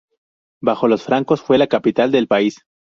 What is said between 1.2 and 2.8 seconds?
fue la capital del país.